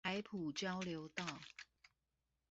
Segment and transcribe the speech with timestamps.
[0.03, 1.23] 海埔交流道